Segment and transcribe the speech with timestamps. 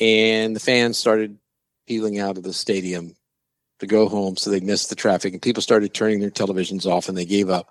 [0.00, 1.38] and the fans started
[1.86, 3.14] peeling out of the stadium
[3.80, 7.08] to go home, so they missed the traffic, and people started turning their televisions off,
[7.08, 7.68] and they gave up.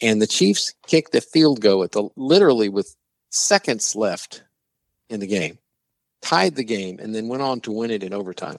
[0.00, 2.94] And the Chiefs kicked a field goal at the literally with
[3.30, 4.42] seconds left
[5.10, 5.58] in the game,
[6.22, 8.58] tied the game, and then went on to win it in overtime.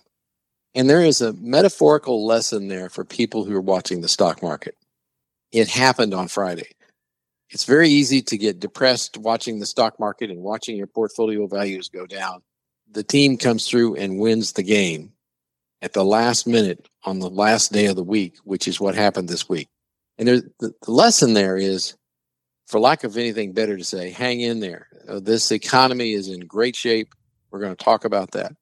[0.76, 4.76] And there is a metaphorical lesson there for people who are watching the stock market.
[5.52, 6.68] It happened on Friday.
[7.50, 11.90] It's very easy to get depressed watching the stock market and watching your portfolio values
[11.90, 12.44] go down.
[12.92, 15.14] The team comes through and wins the game
[15.82, 19.30] at the last minute on the last day of the week, which is what happened
[19.30, 19.70] this week.
[20.18, 21.96] And there, the, the lesson there is,
[22.68, 24.88] for lack of anything better to say, hang in there.
[25.08, 27.14] Uh, this economy is in great shape.
[27.52, 28.54] We're going to talk about that.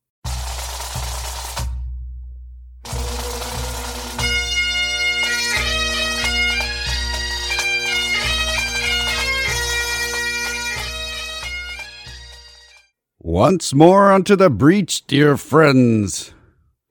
[13.31, 16.33] Once more unto the breach, dear friends.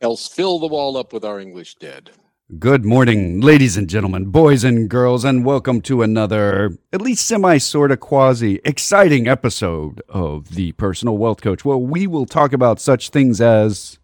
[0.02, 2.10] Else fill the wall up with our English dead.
[2.58, 7.56] Good morning, ladies and gentlemen, boys and girls, and welcome to another, at least semi
[7.56, 12.80] sort of quasi exciting episode of the Personal Wealth Coach, where we will talk about
[12.80, 13.98] such things as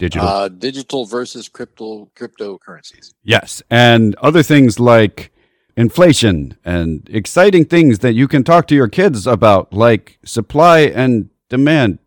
[0.00, 3.14] digital, Uh, digital versus crypto cryptocurrencies.
[3.22, 5.30] yes, and other things like
[5.76, 11.30] inflation and exciting things that you can talk to your kids about, like supply and
[11.48, 11.98] demand.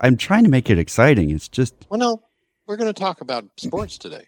[0.00, 1.30] I'm trying to make it exciting.
[1.30, 2.22] It's just Well, no,
[2.66, 4.26] we're going to talk about sports today.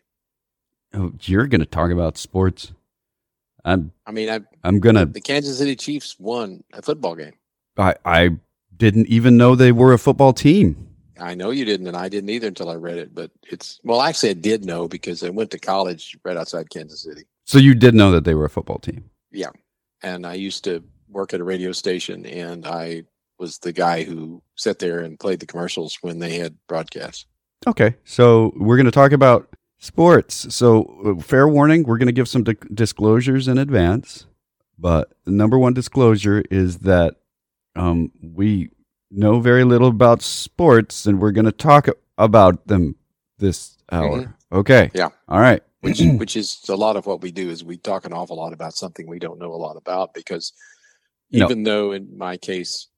[0.94, 2.72] oh, you're going to talk about sports.
[3.64, 7.32] I'm I mean, I, I'm gonna the Kansas City Chiefs won a football game.
[7.76, 8.30] I, I
[8.76, 10.88] didn't even know they were a football team.
[11.18, 13.12] I know you didn't, and I didn't either until I read it.
[13.12, 17.02] But it's well, actually, I did know because I went to college right outside Kansas
[17.02, 19.10] City, So you did know that they were a football team.
[19.32, 19.50] Yeah,
[20.00, 23.02] and I used to work at a radio station, and I
[23.38, 27.26] was the guy who sat there and played the commercials when they had broadcasts.
[27.66, 27.94] Okay.
[28.04, 29.48] So we're going to talk about
[29.78, 30.54] sports.
[30.54, 34.26] So uh, fair warning, we're going to give some di- disclosures in advance.
[34.78, 37.16] But the number one disclosure is that
[37.74, 38.70] um, we
[39.10, 41.88] know very little about sports, and we're going to talk
[42.18, 42.96] about them
[43.38, 44.34] this hour.
[44.52, 44.90] Okay.
[44.94, 45.10] Yeah.
[45.28, 45.62] All right.
[45.80, 48.52] which which is a lot of what we do is we talk an awful lot
[48.52, 50.52] about something we don't know a lot about because
[51.30, 51.44] No.
[51.44, 52.88] even though in my case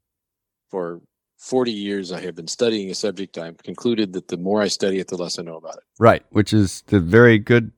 [0.71, 1.01] for
[1.39, 4.99] 40 years I have been studying a subject I've concluded that the more I study
[4.99, 5.85] it the less I know about it.
[5.99, 7.73] Right, which is the very good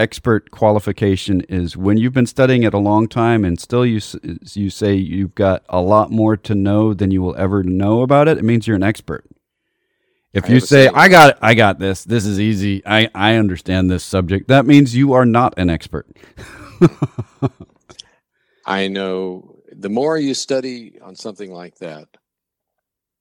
[0.00, 4.00] expert qualification is when you've been studying it a long time and still you
[4.54, 8.26] you say you've got a lot more to know than you will ever know about
[8.26, 9.24] it, it means you're an expert.
[10.32, 10.88] If I you say.
[10.88, 14.66] I got it, I got this, this is easy, I I understand this subject, that
[14.66, 16.06] means you are not an expert.
[18.66, 22.06] I know the more you study on something like that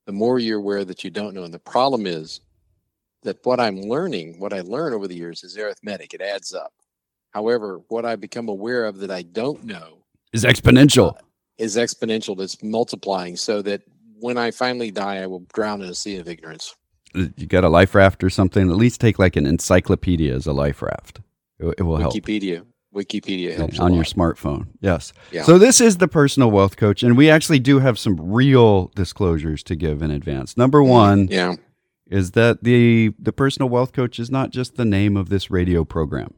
[0.06, 2.42] the more you're aware that you don't know and the problem is
[3.24, 6.74] that what I'm learning what I learn over the years is arithmetic it adds up.
[7.32, 10.00] However, what I become aware of that I don't know
[10.34, 11.16] Is exponential.
[11.16, 11.22] Uh,
[11.58, 13.82] is exponential that's multiplying so that
[14.20, 16.76] when I finally die, I will drown in a sea of ignorance.
[17.16, 20.48] Uh, you got a life raft or something, at least take like an encyclopedia as
[20.48, 21.22] a life raft.
[21.60, 22.14] It, it will help.
[22.14, 22.66] Wikipedia.
[22.94, 24.68] Wikipedia helps on your smartphone.
[24.82, 25.14] Yes.
[25.32, 25.44] Yeah.
[25.44, 29.62] So this is the personal wealth coach, and we actually do have some real disclosures
[29.64, 30.58] to give in advance.
[30.58, 31.56] Number mm, one Yeah.
[32.08, 35.86] is that the the personal wealth coach is not just the name of this radio
[35.86, 36.34] program.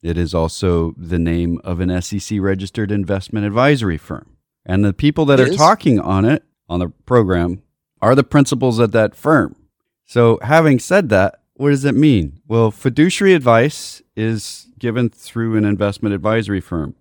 [0.00, 4.36] It is also the name of an SEC registered investment advisory firm.
[4.64, 5.56] And the people that It are is?
[5.56, 7.62] talking on it on the program
[8.00, 9.56] are the principals at that firm.
[10.04, 12.40] So having said that, what does it mean?
[12.46, 16.94] Well, fiduciary advice is given through an investment advisory firm.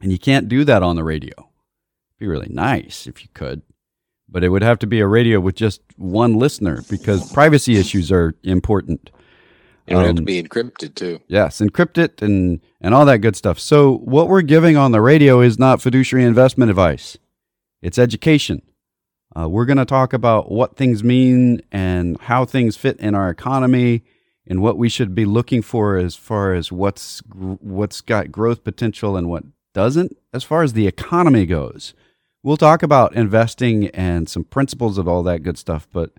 [0.00, 1.32] And you can't do that on the radio.
[1.38, 3.62] It'd be really nice if you could
[4.28, 8.10] but it would have to be a radio with just one listener because privacy issues
[8.10, 9.10] are important.
[9.86, 11.20] It would have to Um, be encrypted too.
[11.28, 13.60] Yes, encrypt it and and all that good stuff.
[13.60, 17.16] So what we're giving on the radio is not fiduciary investment advice;
[17.82, 18.62] it's education.
[19.36, 23.30] Uh, we're going to talk about what things mean and how things fit in our
[23.30, 24.04] economy,
[24.46, 29.16] and what we should be looking for as far as what's what's got growth potential
[29.16, 31.94] and what doesn't, as far as the economy goes.
[32.42, 36.10] We'll talk about investing and some principles of all that good stuff, but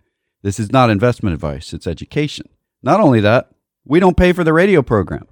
[0.42, 2.50] this is not investment advice; it's education.
[2.82, 3.52] Not only that,
[3.86, 5.28] we don't pay for the radio program,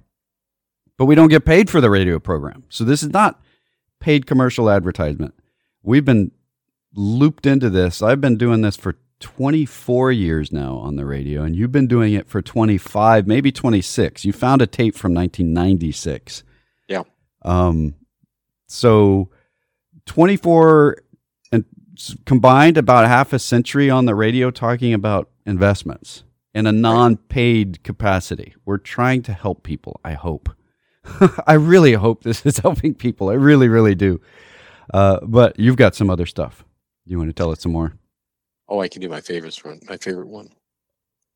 [0.96, 2.64] but we don't get paid for the radio program.
[2.68, 3.40] So this is not
[4.00, 5.34] paid commercial advertisement.
[5.82, 6.30] We've been
[6.94, 8.02] looped into this.
[8.02, 12.14] I've been doing this for 24 years now on the radio, and you've been doing
[12.14, 14.24] it for 25, maybe 26.
[14.24, 16.42] You found a tape from 1996.
[16.88, 17.02] Yeah.
[17.42, 17.94] Um,
[18.66, 19.30] so
[20.06, 20.98] 24
[21.52, 21.64] and
[22.26, 26.24] combined about half a century on the radio talking about investments
[26.54, 28.54] in a non-paid capacity.
[28.64, 30.00] We're trying to help people.
[30.04, 30.50] I hope.
[31.46, 33.28] I really hope this is helping people.
[33.28, 34.20] I really, really do.
[34.92, 36.64] Uh, but you've got some other stuff.
[37.06, 37.94] You want to tell us some more?
[38.74, 39.78] Oh, I can do my favorites one.
[39.88, 40.48] My favorite one.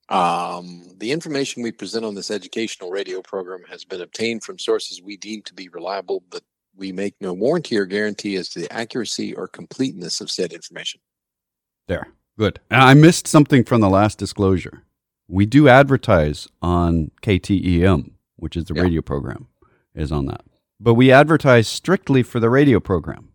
[0.09, 5.01] Um, the information we present on this educational radio program has been obtained from sources
[5.01, 6.43] we deem to be reliable, but
[6.75, 11.01] we make no warranty or guarantee as to the accuracy or completeness of said information.
[11.87, 12.09] There.
[12.37, 12.59] Good.
[12.73, 14.83] I missed something from the last disclosure.
[15.29, 18.83] We do advertise on KTEM, which is the Yeah.
[18.83, 19.47] radio program,
[19.95, 20.45] is on that.
[20.81, 23.28] But we advertise strictly for the radio program.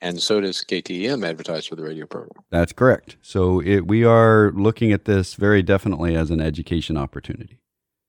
[0.00, 2.44] And so does KTM advertise for the radio program.
[2.50, 3.16] That's correct.
[3.20, 7.58] So it, we are looking at this very definitely as an education opportunity.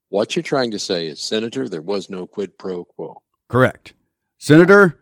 [0.09, 3.21] What you're trying to say is, Senator, there was no quid pro quo.
[3.47, 3.93] Correct.
[4.37, 4.99] Senator,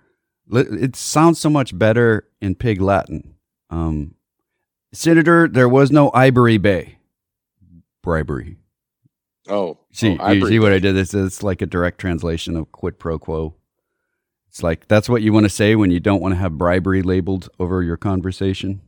[0.51, 3.35] it sounds so much better in pig Latin.
[3.69, 4.15] Um,
[4.93, 6.97] Senator, there was no Ivory Bay.
[8.01, 8.57] Bribery.
[9.49, 10.97] Oh, See, oh, you see what I did?
[10.97, 13.55] It's, it's like a direct translation of quid pro quo.
[14.49, 17.01] It's like that's what you want to say when you don't want to have bribery
[17.01, 18.81] labeled over your conversation.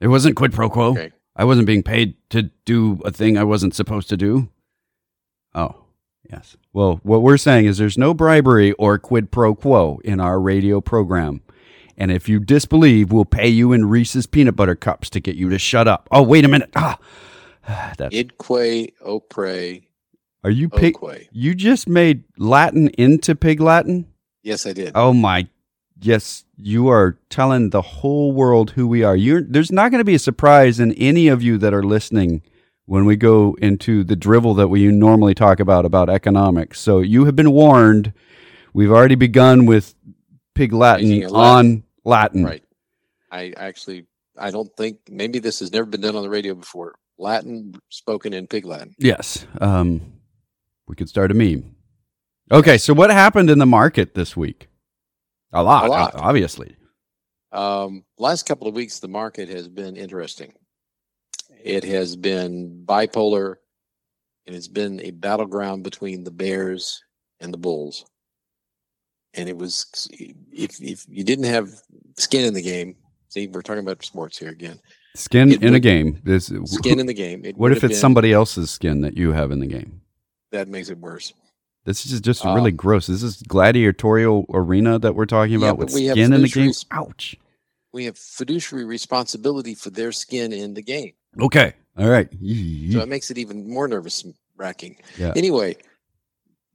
[0.00, 0.90] It wasn't quid pro quo.
[0.90, 1.12] Okay.
[1.36, 4.48] I wasn't being paid to do a thing I wasn't supposed to do.
[5.54, 5.84] Oh,
[6.30, 6.56] yes.
[6.72, 10.80] Well, what we're saying is there's no bribery or quid pro quo in our radio
[10.80, 11.40] program.
[11.96, 15.50] And if you disbelieve, we'll pay you in Reese's peanut butter cups to get you
[15.50, 16.08] to shut up.
[16.10, 16.70] Oh, wait a minute.
[16.76, 16.98] Ah,
[17.96, 19.82] that's, Idque opre
[20.42, 20.96] are you pig?
[21.32, 24.06] You just made Latin into pig Latin?
[24.42, 24.92] Yes, I did.
[24.94, 25.48] Oh my
[26.02, 29.16] yes, you are telling the whole world who we are.
[29.16, 32.42] You're there's not going to be a surprise in any of you that are listening
[32.86, 36.80] when we go into the drivel that we normally talk about about economics.
[36.80, 38.12] So you have been warned.
[38.72, 39.94] We've already begun with
[40.54, 41.34] pig Latin, Latin.
[41.36, 42.44] on Latin.
[42.44, 42.64] Right.
[43.30, 44.06] I actually,
[44.36, 46.96] I don't think maybe this has never been done on the radio before.
[47.18, 48.94] Latin spoken in pig Latin.
[48.98, 49.46] Yes.
[49.60, 50.14] Um,
[50.88, 51.76] we could start a meme.
[52.50, 54.68] Okay, so what happened in the market this week?
[55.52, 56.14] A lot, A lot.
[56.14, 56.76] obviously.
[57.52, 60.52] Um, last couple of weeks, the market has been interesting.
[61.62, 63.56] It has been bipolar,
[64.46, 67.02] and it's been a battleground between the Bears
[67.40, 68.04] and the Bulls.
[69.34, 71.68] And it was if if you didn't have
[72.16, 72.96] skin in the game.
[73.28, 74.80] See, we're talking about sports here again.
[75.14, 76.20] Skin It in a game.
[76.24, 77.44] This, Skin in the game.
[77.44, 80.00] It what if it's been- somebody else's skin that you have in the game?
[80.52, 81.32] that makes it worse?
[81.84, 83.06] This is just Uh, really gross.
[83.06, 86.72] This is gladiatorial arena that we're talking about with we have skin in the game.
[86.90, 87.36] Ouch.
[87.92, 91.12] We have fiduciary responsibility for their skin in the game.
[91.40, 91.74] Okay.
[91.98, 92.28] All right.
[92.92, 94.24] So it makes it even more nervous
[94.56, 94.96] wracking.
[95.18, 95.32] Yeah.
[95.36, 95.76] Anyway,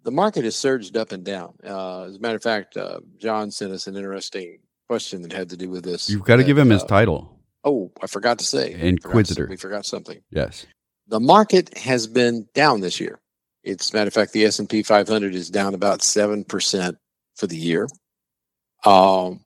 [0.04, 1.54] the market has surged up and down.
[1.64, 5.50] Uh, as a matter of fact, uh, John sent us an interesting question that had
[5.50, 6.10] to do with this.
[6.10, 7.38] You've got to that, give him his uh, title.
[7.64, 8.74] Oh, I forgot to say.
[8.74, 9.48] Inquisitor.
[9.50, 10.22] we forgot something.
[10.32, 10.66] Yes.
[11.08, 13.20] The market has been down this year.
[13.66, 16.98] It's matter of fact, the S and P 500 is down about seven percent
[17.36, 17.88] for the year.
[18.86, 19.42] Um,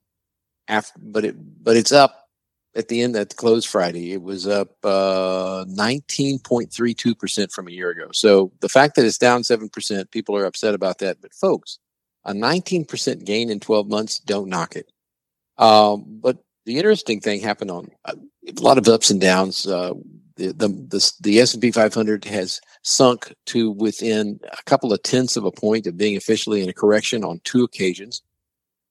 [0.67, 2.27] after, but it but it's up
[2.75, 4.11] at the end at the close Friday.
[4.11, 8.09] It was up uh, 19.32 percent from a year ago.
[8.11, 11.21] So the fact that it's down seven percent, people are upset about that.
[11.21, 11.79] But folks,
[12.25, 14.91] a 19 percent gain in 12 months, don't knock it.
[15.57, 18.15] Um, but the interesting thing happened on uh,
[18.47, 19.65] a lot of ups and downs.
[19.65, 19.93] Uh,
[20.39, 25.03] the the the, the S and P 500 has sunk to within a couple of
[25.03, 28.21] tenths of a point of being officially in a correction on two occasions,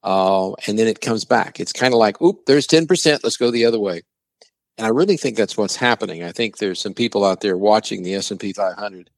[0.05, 1.59] uh, and then it comes back.
[1.59, 3.25] It's kind of like, oop, there's 10 percent.
[3.25, 4.03] Let's go the other way.
[4.77, 6.23] And I really think that's what's happening.
[6.23, 9.11] I think there's some people out there watching the S and P 500,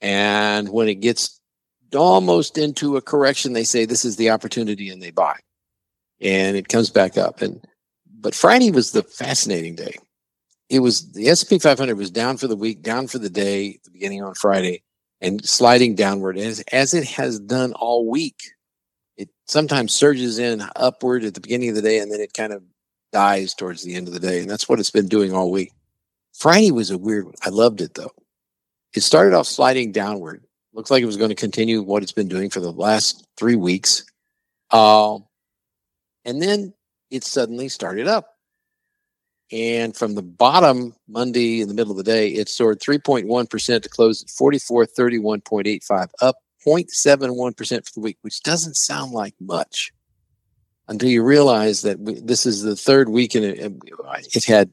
[0.00, 1.40] and when it gets
[1.94, 5.38] almost into a correction, they say this is the opportunity, and they buy,
[6.20, 7.40] and it comes back up.
[7.40, 7.64] And
[8.20, 9.96] but Friday was the fascinating day
[10.72, 13.90] it was the S&P 500 was down for the week, down for the day, the
[13.90, 14.82] beginning on Friday,
[15.20, 18.40] and sliding downward as as it has done all week.
[19.18, 22.54] It sometimes surges in upward at the beginning of the day, and then it kind
[22.54, 22.62] of
[23.12, 25.72] dies towards the end of the day, and that's what it's been doing all week.
[26.32, 27.34] Friday was a weird one.
[27.42, 28.12] I loved it though.
[28.94, 30.42] It started off sliding downward.
[30.72, 33.56] Looks like it was going to continue what it's been doing for the last three
[33.56, 34.06] weeks,
[34.70, 35.26] um,
[36.24, 36.72] and then
[37.10, 38.31] it suddenly started up.
[39.52, 43.88] And from the bottom Monday in the middle of the day, it soared 3.1% to
[43.88, 49.92] close at 4431.85, up 0.71% for the week, which doesn't sound like much
[50.88, 53.74] until you realize that we, this is the third week in it.
[54.34, 54.70] It had,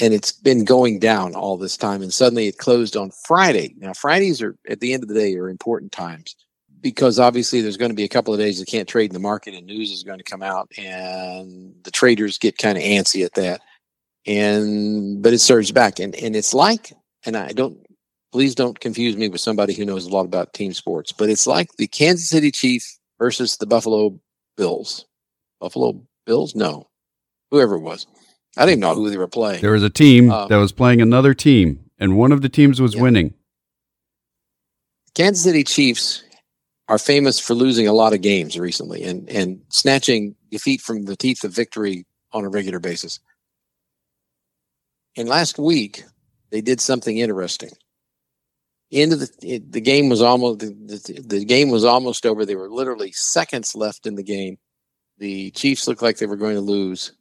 [0.00, 2.02] and it's been going down all this time.
[2.02, 3.74] And suddenly it closed on Friday.
[3.78, 6.34] Now, Fridays are at the end of the day are important times
[6.80, 9.20] because obviously there's going to be a couple of days that can't trade in the
[9.20, 13.24] market and news is going to come out and the traders get kind of antsy
[13.24, 13.62] at that
[14.26, 16.92] and but it surges back and and it's like
[17.26, 17.78] and i don't
[18.32, 21.46] please don't confuse me with somebody who knows a lot about team sports but it's
[21.46, 24.18] like the kansas city chiefs versus the buffalo
[24.56, 25.06] bills
[25.60, 26.88] buffalo bills no
[27.50, 28.06] whoever it was
[28.56, 30.72] i didn't even know who they were playing There was a team Um, that was
[30.72, 33.02] playing another team, and one of the teams was Yeah.
[33.02, 33.34] winning.
[35.14, 36.24] Kansas City Chiefs
[36.88, 41.16] are famous for losing a lot of games recently and, and snatching defeat from the
[41.16, 43.20] teeth of victory on a regular basis.
[45.16, 46.04] And last week,
[46.50, 47.70] they did something interesting.
[48.90, 52.44] Into the it- the game was almost the, the, the game was almost over.
[52.44, 54.58] There were literally seconds left in the game.
[55.18, 57.12] The Chiefs looked like they were going to lose,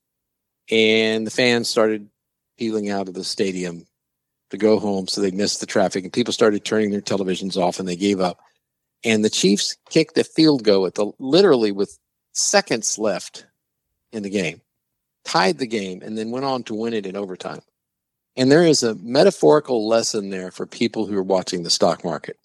[0.70, 2.10] and the fans started
[2.58, 3.86] peeling out of the stadium
[4.52, 7.80] to go home so they missed the traffic and people started turning their televisions off
[7.80, 8.40] and they gave up
[9.04, 11.98] and the chiefs kicked a field goal at the literally with
[12.34, 13.48] seconds left
[14.12, 14.62] in the game
[15.26, 17.62] tied the game and then went on to win it in overtime
[18.36, 22.38] and there is a metaphorical lesson there for people who are watching the stock market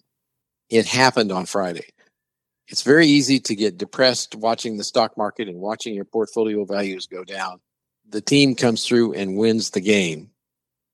[0.69, 1.87] it happened on friday
[2.67, 7.07] it's very easy to get depressed watching the stock market and watching your portfolio values
[7.07, 7.59] go down
[8.09, 10.29] the team comes through and wins the game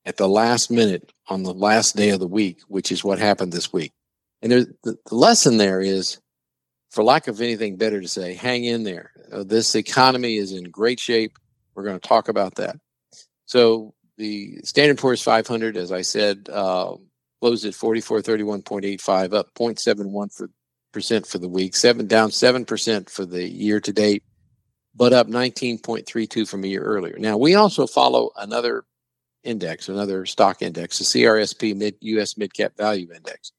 [0.06, 3.52] at the last minute on the last day of the week, which is what happened
[3.52, 3.94] this week.
[4.42, 6.20] And there, the, lesson there is,
[6.92, 9.12] for lack of anything better to say, hang in there.
[9.32, 11.38] Uh, this economy is in great shape.
[11.74, 12.78] We're going to talk about that.
[13.48, 16.96] So the Standard Poor's 500, as I said, uh,
[17.42, 20.50] closed at 4431.85, up 0.71 for,
[20.92, 24.24] percent for the week, seven down seven percent for the year to date,
[24.96, 27.18] but up 19.32 from a year earlier.
[27.20, 28.86] Now we also follow another
[29.44, 33.52] index, another stock index, the CRSP mid US mid cap value index.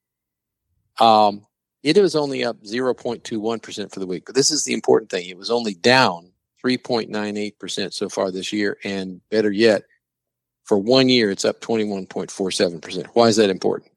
[0.98, 1.46] Um,
[1.82, 5.28] it was only up 0.21% for the week, but this is the important thing.
[5.28, 6.32] It was only down
[6.64, 8.78] 3.98% so far this year.
[8.82, 9.82] And better yet,
[10.66, 13.06] for one year, it's up 21.47%.
[13.14, 13.92] Why is that important?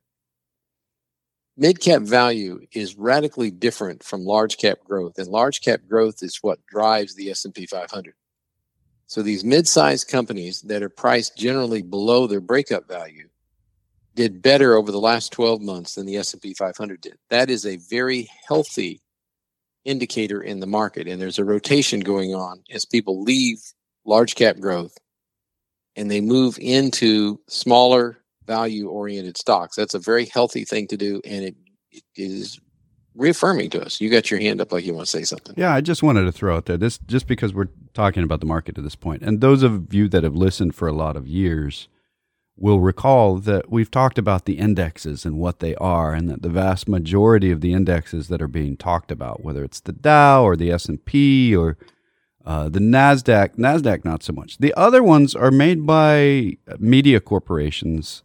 [1.57, 6.38] Mid cap value is radically different from large cap growth, and large cap growth is
[6.41, 8.13] what drives the S&P 500.
[9.07, 13.27] So these mid-sized companies that are priced generally below their breakup value
[14.13, 17.17] did better over the last 12 months than the S&P 500 did.
[17.31, 19.01] That is a very healthy
[19.85, 23.59] indicator in the market and there's a rotation going on as people leave
[24.05, 24.95] large cap growth
[25.99, 29.75] and they move into smaller value oriented stocks.
[29.75, 31.55] That's a very healthy thing to do and it,
[31.91, 32.59] it is
[33.15, 33.99] reaffirming to us.
[33.99, 35.53] You got your hand up like you want to say something.
[35.57, 38.45] Yeah, I just wanted to throw out there this just because we're talking about the
[38.45, 41.27] market at this point, and those of you that have listened for a lot of
[41.27, 41.89] years
[42.55, 46.49] will recall that we've talked about the indexes and what they are, and that the
[46.49, 50.55] vast majority of the indexes that are being talked about, whether it's the Dow or
[50.55, 51.77] the S and P or
[52.49, 54.57] uh, the Nasdaq, Nasdaq not so much.
[54.57, 58.23] The other ones are made by media corporations.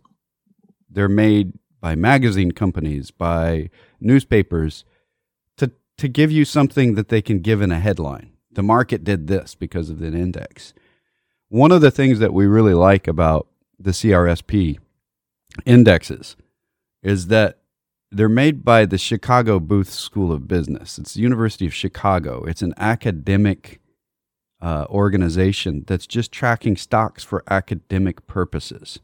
[0.89, 3.69] They're made by magazine companies, by
[4.01, 4.87] newspapers
[5.59, 8.31] to to give you something that they can give in a headline.
[8.51, 10.73] The market did this because of an index.
[11.51, 14.79] One of the things that we really like about the CRSP
[15.67, 16.35] indexes
[17.03, 17.59] is that
[18.11, 20.99] they're made by the Chicago Booth School of Business.
[20.99, 22.43] It's the University of Chicago.
[22.45, 23.83] It's an academic
[24.65, 28.99] uh, organization that's just tracking stocks for academic purposes.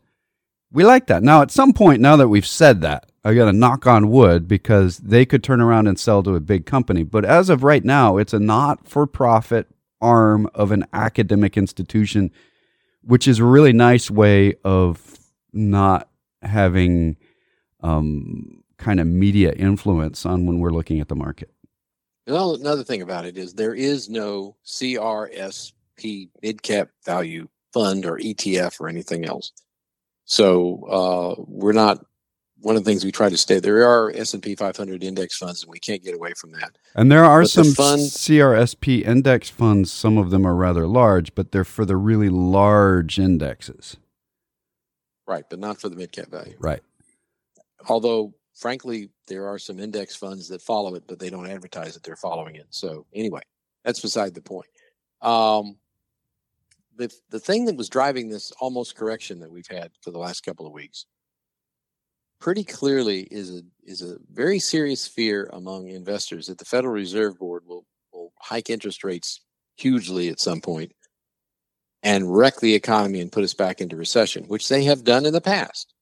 [0.72, 1.22] We like that.
[1.22, 4.48] Now, at some point, now that we've said that, I got to knock on wood
[4.48, 7.02] because they could turn around and sell to a big company.
[7.02, 9.66] But as of right now, it's a not for profit
[10.00, 12.30] arm of an academic institution,
[13.02, 15.18] which is a really nice way of
[15.52, 16.08] not
[16.40, 17.18] having
[17.82, 21.52] um, kind of media influence on when we're looking at the market.
[22.30, 28.80] Another thing about it is there is no CRSP mid cap value fund or ETF
[28.80, 29.52] or anything else.
[30.24, 30.84] So
[31.38, 32.04] uh, we're not.
[32.62, 35.38] One of the things we try to stay there are S and P 500 index
[35.38, 36.76] funds, and we can't get away from that.
[36.94, 39.90] And there are But the some fund- CRSP index funds.
[39.90, 43.96] Some of them are rather large, but they're for the really large indexes.
[45.26, 46.54] Right, but not for the mid cap value.
[46.58, 46.80] Right.
[47.88, 52.02] Although, frankly, there are some index funds that follow it, but they don't advertise that
[52.02, 52.66] they're following it.
[52.70, 53.40] So anyway,
[53.84, 54.68] that's beside the point.
[55.22, 55.76] Um,
[56.96, 60.42] the the thing that was driving this almost correction that we've had for the last
[60.42, 61.06] couple of weeks,
[62.40, 67.38] pretty clearly, is a is a very serious fear among investors that the Federal Reserve
[67.38, 69.40] Board will will hike interest rates
[69.76, 70.92] hugely at some point
[72.02, 75.32] and wreck the economy and put us back into recession, which they have done in
[75.32, 75.94] the past.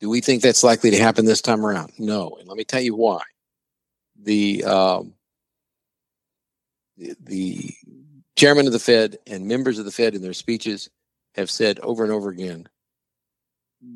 [0.00, 1.92] Do we think that's likely to happen this time around?
[1.98, 2.36] No.
[2.38, 3.20] And let me tell you why.
[4.22, 5.14] the um,
[6.96, 7.74] the,
[8.36, 10.88] chairman of the Fed and members of the Fed in their speeches
[11.34, 12.66] have said over and over again,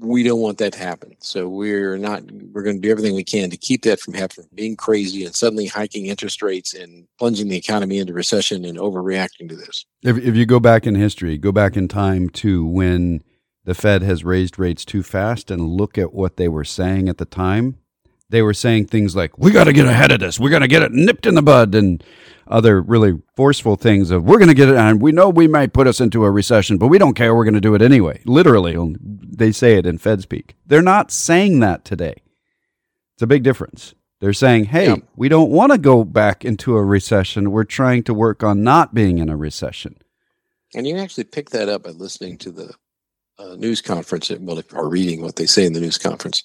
[0.01, 1.17] we don't want that to happen.
[1.21, 4.49] So we're not, we're going to do everything we can to keep that from happening,
[4.55, 9.49] being crazy and suddenly hiking interest rates and plunging the economy into recession and overreacting
[9.49, 9.87] to this.
[10.03, 13.23] If, if you go back in history, go back in time to when
[13.65, 17.19] the Fed has raised rates too fast and look at what they were saying at
[17.19, 17.79] the time.
[18.31, 20.41] They were saying things like, we got to get ahead of this.
[20.41, 21.75] We're going to get it nipped in the bud.
[21.75, 22.03] And
[22.47, 25.73] other really forceful things of we're going to get it and we know we might
[25.73, 28.21] put us into a recession but we don't care we're going to do it anyway
[28.27, 32.15] literally they say it in fed speak they're not saying that today
[33.15, 34.97] it's a big difference they're saying hey yeah.
[35.17, 38.95] we don't want to go back into a recession we're trying to work on not
[38.95, 39.97] being in a recession
[40.75, 42.75] and you actually pick that up by listening to the
[43.39, 46.45] uh, news conference well, or reading what they say in the news conference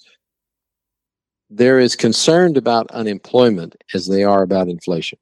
[1.52, 5.18] they're as concerned about unemployment as they are about inflation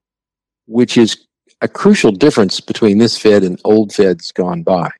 [0.66, 1.28] which is
[1.60, 4.90] a crucial difference between this Fed and old Feds gone by.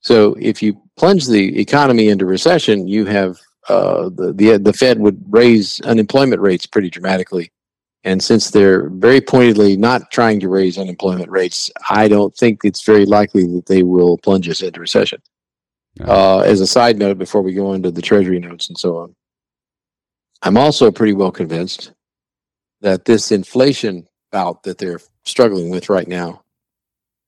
[0.00, 4.98] So if you plunge the economy into recession, you have uh, the, the the Fed
[4.98, 7.50] would raise unemployment rates pretty dramatically.
[8.06, 12.82] And since they're very pointedly not trying to raise unemployment rates, I don't think it's
[12.82, 15.22] very likely that they will plunge us into recession.
[16.00, 19.14] Uh, as a side note, before we go into the Treasury notes and so on,
[20.42, 21.92] I'm also pretty well convinced
[22.80, 26.42] that this inflation bout that they're struggling with right now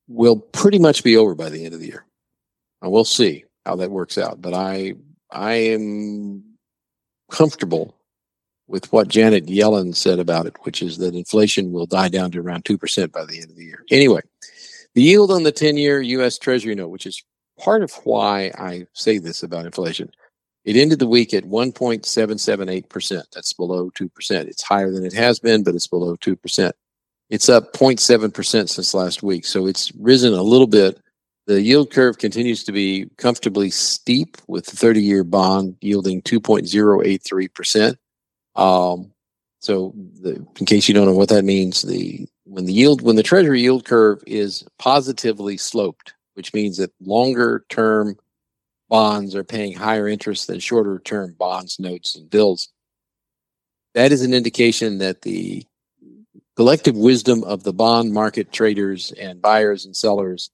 [0.08, 2.04] will pretty much be over by the end of the year.
[2.82, 4.42] And we'll see how that works out.
[4.42, 4.94] But I
[5.30, 6.44] I am
[7.30, 7.96] comfortable
[8.68, 12.40] with what Janet Yellen said about it, which is that inflation will die down to
[12.40, 13.84] around 2% by the end of the year.
[13.90, 14.20] Anyway,
[14.94, 17.22] the yield on the 10 year US Treasury note, which is
[17.58, 20.10] part of why I say this about inflation,
[20.64, 23.24] it ended the week at 1.778%.
[23.32, 24.10] That's below 2%.
[24.46, 26.72] It's higher than it has been, but it's below 2%.
[27.30, 29.44] It's up 0.7% since last week.
[29.44, 31.00] So it's risen a little bit.
[31.46, 37.96] The yield curve continues to be comfortably steep with the 30 year bond yielding 2.083%.
[38.56, 39.12] Um,
[39.60, 43.16] so the, in case you don't know what that means, the when the yield when
[43.16, 48.16] the treasury yield curve is positively sloped, which means that longer term
[48.88, 52.68] bonds are paying higher interest than shorter term bonds, notes, and bills.
[53.94, 55.66] That is an indication that the
[56.56, 60.50] collective wisdom of the bond market traders and buyers and sellers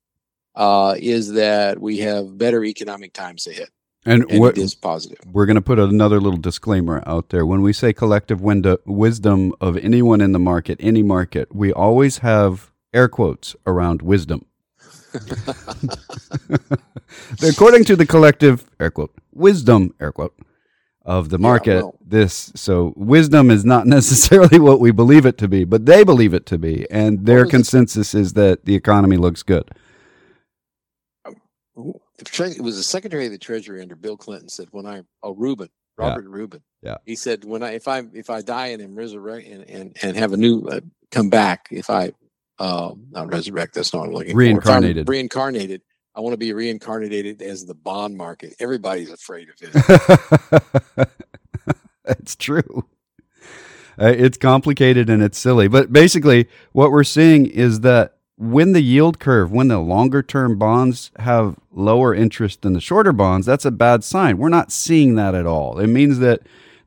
[0.55, 3.69] uh, is that we have better economic times ahead.
[4.05, 5.19] And, and what is positive.
[5.33, 7.47] We're going to put another little disclaimer out there.
[7.47, 12.19] When we say collective window, wisdom of anyone in the market, any market, we always
[12.19, 14.45] have air quotes around wisdom.
[17.43, 20.35] According to the collective air quote wisdom air quote
[21.05, 21.75] of the market.
[21.75, 25.87] Yeah, well, this so wisdom is not necessarily what we believe it to be, but
[25.87, 28.21] they believe it to be, and their consensus it?
[28.21, 29.71] is that the economy looks good.
[31.25, 35.69] It was the Secretary of the Treasury under Bill Clinton said when I oh Rubin
[35.97, 36.35] Robert yeah.
[36.35, 39.69] Rubin yeah he said when I if I if I die and am resurrect and,
[39.69, 42.13] and and have a new uh, come back if I
[42.63, 45.13] uh not resurrect that's not what I'm looking reincarnated for.
[45.13, 45.83] reincarnated
[46.15, 48.55] I want to be reincarnated as the bond market.
[48.61, 51.09] Everybody's afraid of it.
[52.05, 52.87] That's true.
[54.01, 55.69] Uh, it's complicated and it's silly.
[55.69, 60.59] But basically, what we're seeing is that when the yield curve, when the longer term
[60.59, 64.39] bonds have lower interest than the shorter bonds, that's a bad sign.
[64.39, 65.79] We're not seeing that at all.
[65.79, 66.41] It means that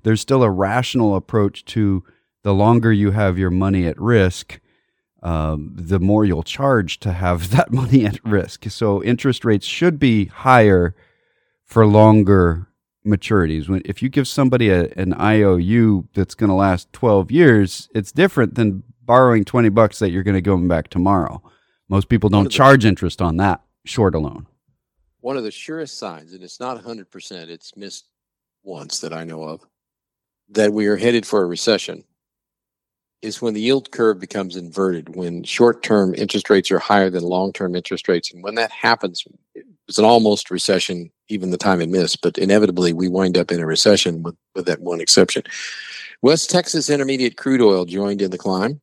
[0.04, 2.04] there's still a rational approach to
[2.44, 4.60] the longer you have your money at risk
[5.26, 8.70] um, the more you'll charge to have that money at risk.
[8.70, 10.96] So interest rates should be higher
[11.66, 12.68] for longer
[13.06, 13.68] maturities.
[13.68, 18.12] When if you give somebody a, an IOU that's going to last 12 years, it's
[18.12, 21.42] different than borrowing 20 bucks that you're going to give them back tomorrow.
[21.90, 24.48] Most people don't charge the, interest on that short alone.
[25.22, 28.08] One of the surest signs, and it's not 100%, it's missed
[28.64, 29.66] once that I know of,
[30.50, 32.04] that we are headed for a recession
[33.22, 37.24] is when the yield curve becomes inverted, when short term interest rates are higher than
[37.24, 38.34] long term interest rates.
[38.34, 39.26] And when that happens,
[39.88, 43.60] it's an almost recession, even the time it missed, but inevitably we wind up in
[43.60, 45.44] a recession with, with that one exception.
[46.22, 48.82] West Texas Intermediate crude oil joined in the climb.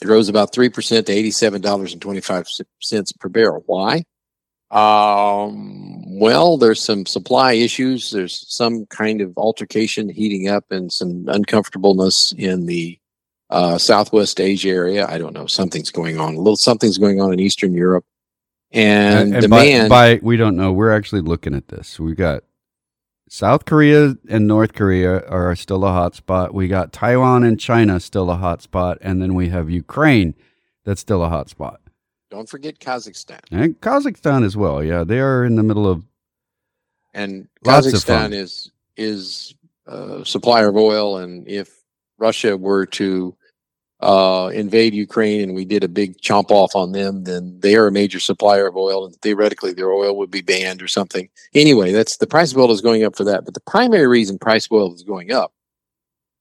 [0.00, 3.62] It rose about 3% to $87.25 per barrel.
[3.66, 4.04] Why?
[4.72, 8.10] Um, well, there's some supply issues.
[8.10, 12.98] There's some kind of altercation heating up and some uncomfortableness in the
[13.52, 15.06] uh, Southwest Asia area.
[15.06, 15.46] I don't know.
[15.46, 16.34] Something's going on.
[16.34, 18.04] A little something's going on in Eastern Europe,
[18.72, 19.88] and, and, and demand.
[19.90, 20.72] By, by, we don't know.
[20.72, 22.00] We're actually looking at this.
[22.00, 22.44] We've got
[23.28, 26.54] South Korea and North Korea are still a hot spot.
[26.54, 30.34] We got Taiwan and China still a hot spot, and then we have Ukraine
[30.84, 31.80] that's still a hot spot.
[32.30, 34.82] Don't forget Kazakhstan and Kazakhstan as well.
[34.82, 36.04] Yeah, they are in the middle of
[37.12, 39.54] and Kazakhstan is is
[39.86, 41.82] a supplier of oil, and if
[42.16, 43.36] Russia were to
[44.02, 47.86] uh, invade Ukraine and we did a big chomp off on them, then they are
[47.86, 51.28] a major supplier of oil, and theoretically their oil would be banned or something.
[51.54, 53.44] Anyway, that's the price of oil is going up for that.
[53.44, 55.52] But the primary reason price of oil is going up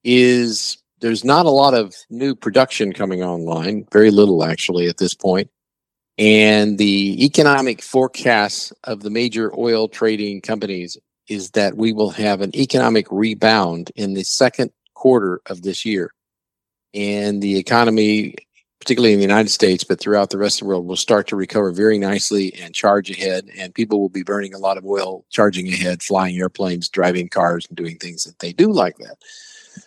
[0.03, 5.13] is there's not a lot of new production coming online, very little actually at this
[5.13, 5.49] point.
[6.17, 10.97] And the economic forecasts of the major oil trading companies
[11.27, 16.11] is that we will have an economic rebound in the second quarter of this year
[16.93, 18.35] and the economy,
[18.79, 21.35] particularly in the United States, but throughout the rest of the world, will start to
[21.35, 23.49] recover very nicely and charge ahead.
[23.57, 27.65] And people will be burning a lot of oil, charging ahead, flying airplanes, driving cars,
[27.67, 29.17] and doing things that they do like that.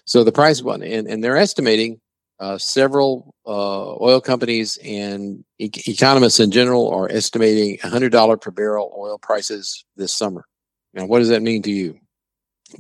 [0.05, 2.01] So the price one, and, and they're estimating
[2.41, 8.95] uh, several uh, oil companies and e- economists in general are estimating $100 per barrel
[8.99, 10.45] oil prices this summer.
[10.95, 11.99] Now, what does that mean to you?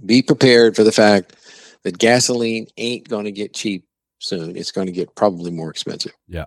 [0.04, 1.36] Be prepared for the fact
[1.82, 3.84] that gasoline ain't going to get cheap
[4.24, 4.56] soon.
[4.56, 6.12] It's going to get probably more expensive.
[6.28, 6.46] Yeah.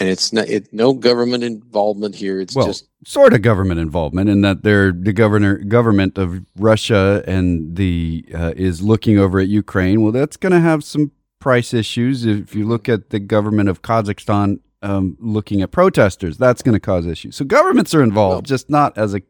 [0.00, 2.40] And it's not it, no government involvement here.
[2.40, 7.22] It's well, just sort of government involvement in that they're the governor government of Russia
[7.26, 10.02] and the uh, is looking over at Ukraine.
[10.02, 12.26] Well, that's going to have some price issues.
[12.26, 16.80] If you look at the government of Kazakhstan um, looking at protesters, that's going to
[16.80, 17.36] cause issues.
[17.36, 19.22] So governments are involved, well, just not as a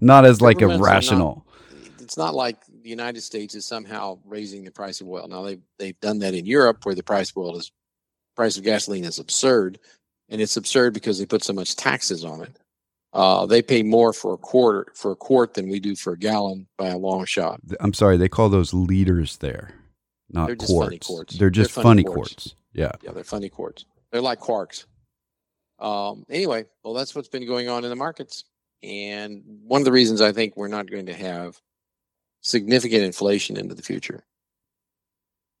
[0.00, 1.44] not as like a rational.
[1.68, 5.26] Not, it's not like the United States is somehow raising the price of oil.
[5.26, 7.72] Now they've they've done that in Europe where the price of oil is
[8.36, 9.80] price of gasoline is absurd,
[10.28, 12.56] and it's absurd because they put so much taxes on it.
[13.12, 16.18] Uh, they pay more for a quarter for a quart than we do for a
[16.18, 17.60] gallon by a long shot.
[17.80, 19.72] I'm sorry, they call those liters there,
[20.30, 21.08] not they're quarts.
[21.08, 21.38] Quarts.
[21.38, 22.34] They're just they're funny, funny quarts.
[22.34, 22.54] quarts.
[22.72, 23.84] Yeah, yeah, they're funny quarts.
[24.12, 24.84] They're like quarks.
[25.80, 28.44] Um, anyway, well, that's what's been going on in the markets,
[28.84, 31.60] and one of the reasons I think we're not going to have
[32.46, 34.24] significant inflation into the future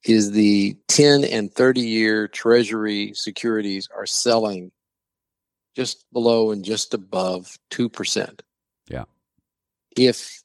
[0.04, 4.70] is the 10 and 30 year treasury securities are selling
[5.74, 8.40] just below and just above 2%.
[8.88, 9.04] Yeah.
[9.96, 10.42] If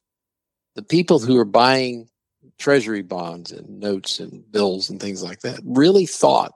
[0.74, 2.08] the people who are buying
[2.58, 6.52] treasury bonds and notes and bills and things like that really thought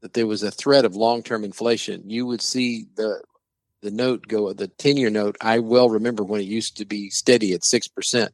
[0.00, 3.22] that there was a threat of long-term inflation, you would see the
[3.80, 5.36] the note go the 10-year note.
[5.40, 8.28] I well remember when it used to be steady at 6%.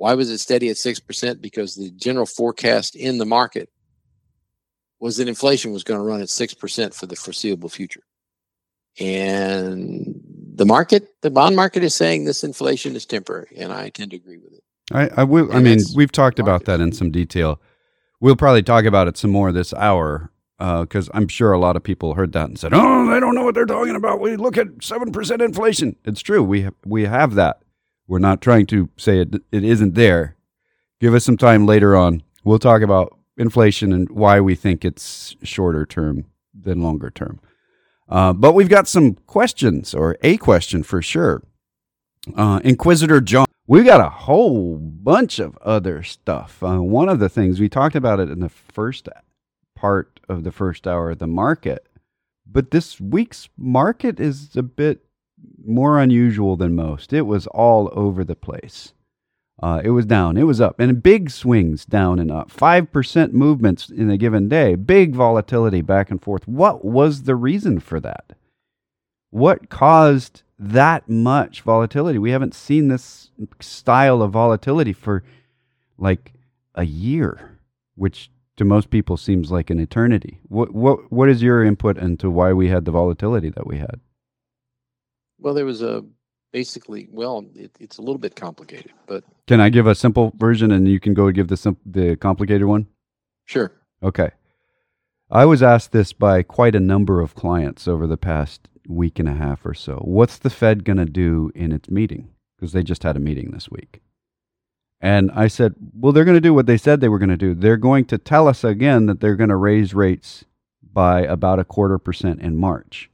[0.00, 1.42] Why was it steady at 6%?
[1.42, 3.68] Because the general forecast in the market
[4.98, 8.00] was that inflation was going to run at 6% for the foreseeable future.
[8.98, 10.18] And
[10.54, 14.16] the market, the bond market is saying this inflation is temporary, and I tend to
[14.16, 14.64] agree with it.
[14.90, 15.54] I, I will.
[15.54, 17.60] I mean, we've talked about that in some detail.
[18.20, 21.76] We'll probably talk about it some more this hour because uh, I'm sure a lot
[21.76, 24.36] of people heard that and said, "Oh, they don't know what they're talking about." We
[24.36, 25.96] look at seven percent inflation.
[26.04, 26.42] It's true.
[26.42, 27.60] We ha- we have that.
[28.10, 30.34] We're not trying to say it, it isn't there.
[31.00, 32.24] Give us some time later on.
[32.42, 37.38] We'll talk about inflation and why we think it's shorter term than longer term.
[38.08, 41.44] Uh, but we've got some questions, or a question for sure.
[42.36, 46.64] Uh, Inquisitor John, we've got a whole bunch of other stuff.
[46.64, 49.08] Uh, one of the things we talked about it in the first
[49.76, 51.86] part of the first hour of the market,
[52.44, 55.04] but this week's market is a bit
[55.64, 57.12] more unusual than most.
[57.12, 58.92] It was all over the place.
[59.62, 62.50] Uh, it was down, it was up, and big swings down and up.
[62.50, 66.48] 5% movements in a given day, big volatility back and forth.
[66.48, 68.32] What was the reason for that?
[69.28, 72.18] What caused that much volatility?
[72.18, 75.22] We haven't seen this style of volatility for
[75.98, 76.32] like
[76.74, 77.58] a year,
[77.96, 80.40] which to most people seems like an eternity.
[80.48, 84.00] What what what is your input into why we had the volatility that we had?
[85.40, 86.04] Well, there was a
[86.52, 87.08] basically.
[87.10, 90.86] Well, it, it's a little bit complicated, but can I give a simple version and
[90.86, 92.86] you can go give the sim- the complicated one?
[93.44, 93.72] Sure.
[94.02, 94.30] Okay.
[95.30, 99.28] I was asked this by quite a number of clients over the past week and
[99.28, 100.02] a half or so.
[100.04, 102.30] What's the Fed going to do in its meeting?
[102.56, 104.00] Because they just had a meeting this week.
[105.00, 107.36] And I said, well, they're going to do what they said they were going to
[107.36, 107.54] do.
[107.54, 110.44] They're going to tell us again that they're going to raise rates
[110.82, 113.09] by about a quarter percent in March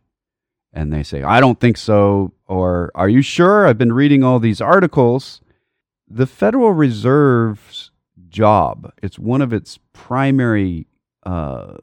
[0.76, 3.66] and they say, I don't think so, or Are you sure?
[3.66, 5.42] I've been reading all these articles.
[6.08, 7.92] The Federal Reserve's
[8.28, 10.88] job, it's one of its primary
[11.24, 11.76] uh,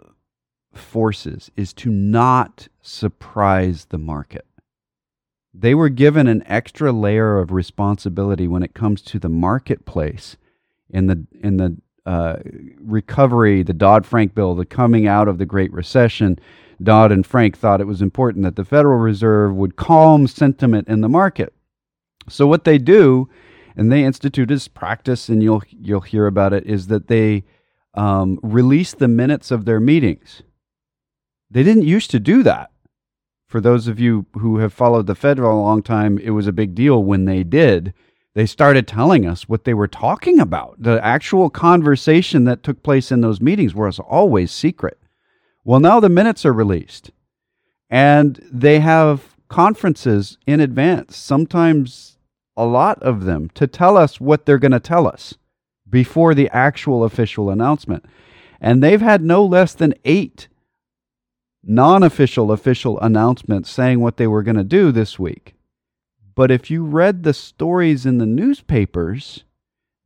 [0.74, 4.46] forces, is to not surprise the market.
[5.54, 10.38] they were given an extra layer of responsibility when it comes to the marketplace
[10.90, 12.38] in the in the uh,
[12.82, 16.40] recovery, the Dodd Frank bill, the coming out of the Great Recession.
[16.84, 21.02] Dodd and Frank thought it was important that the Federal Reserve would calm sentiment in
[21.02, 21.54] the market.
[22.30, 23.30] So what they do,
[23.76, 27.44] and they institute this practice, and you'll you'll hear about it, is that they
[27.94, 30.42] um, release the minutes of their meetings.
[31.50, 32.72] They didn't used to do that
[33.54, 36.48] for those of you who have followed the Fed for a long time, it was
[36.48, 37.94] a big deal when they did.
[38.34, 40.82] They started telling us what they were talking about.
[40.82, 45.00] The actual conversation that took place in those meetings was always secret.
[45.64, 47.12] Well, now the minutes are released
[47.90, 52.18] and they have conferences in advance, sometimes
[52.58, 55.36] a lot of them, to tell us what they're going to tell us
[55.90, 58.06] before the actual official announcement.
[58.60, 60.48] And they've had no less than eight
[61.64, 65.54] non official official announcements saying what they were going to do this week.
[66.36, 69.44] But if you read the stories in the newspapers,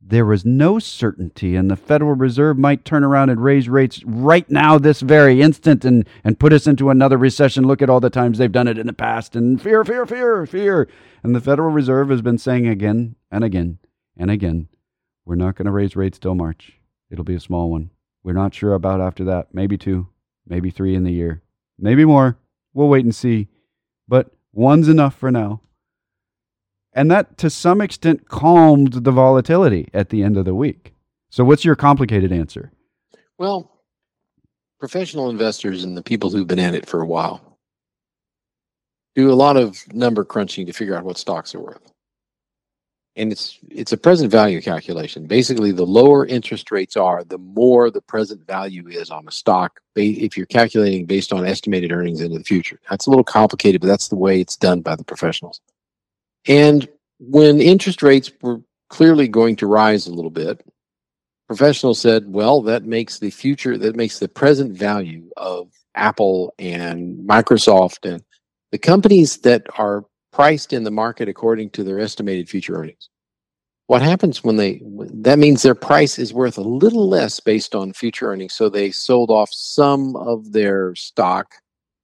[0.08, 4.48] there was no certainty, and the Federal Reserve might turn around and raise rates right
[4.50, 7.66] now, this very instant, and, and put us into another recession.
[7.66, 10.46] Look at all the times they've done it in the past, and fear, fear, fear,
[10.46, 10.88] fear.
[11.22, 13.78] And the Federal Reserve has been saying again and again
[14.16, 14.68] and again
[15.28, 16.72] we're not going to raise rates till March.
[17.10, 17.90] It'll be a small one.
[18.22, 19.48] We're not sure about after that.
[19.52, 20.08] Maybe two,
[20.46, 21.42] maybe three in the year.
[21.78, 22.38] Maybe more.
[22.72, 23.48] We'll wait and see.
[24.08, 25.60] But one's enough for now.
[26.92, 30.94] And that to some extent calmed the volatility at the end of the week.
[31.30, 32.72] So, what's your complicated answer?
[33.36, 33.70] Well,
[34.80, 37.58] professional investors and the people who've been at it for a while
[39.14, 41.92] do a lot of number crunching to figure out what stocks are worth
[43.18, 45.26] and it's it's a present value calculation.
[45.26, 49.80] Basically, the lower interest rates are, the more the present value is on a stock.
[49.96, 53.88] If you're calculating based on estimated earnings into the future, that's a little complicated, but
[53.88, 55.60] that's the way it's done by the professionals.
[56.46, 60.64] And when interest rates were clearly going to rise a little bit,
[61.46, 67.18] professionals said, "Well, that makes the future, that makes the present value of Apple and
[67.28, 68.22] Microsoft and
[68.70, 73.08] the companies that are priced in the market according to their estimated future earnings.
[73.86, 77.94] What happens when they, that means their price is worth a little less based on
[77.94, 78.54] future earnings.
[78.54, 81.54] So they sold off some of their stock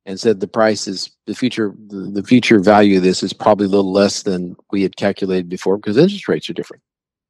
[0.06, 3.70] and said the price is the future, the, future value of this is probably a
[3.70, 6.82] little less than we had calculated before because interest rates are different.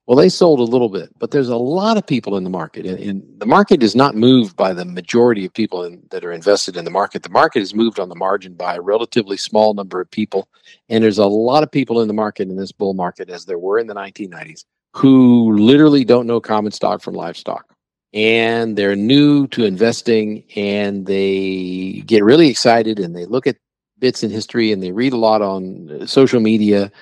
[0.07, 2.85] Well, they sold a little bit, but there's a lot of people in the market,
[2.85, 6.33] and, and the market is not moved by the majority of people in, that are
[6.33, 7.23] invested in the market.
[7.23, 10.47] The market is moved on the margin by a relatively small number of people,
[10.91, 13.59] and there's a lot of people in the market in this bull market, as there
[13.59, 17.74] were in the 1990s, who literally don't know common stock from livestock,
[18.15, 23.57] and they're new to investing, and they get really excited, and they look at
[23.99, 26.93] bits in history, and they read a lot on uh, social media.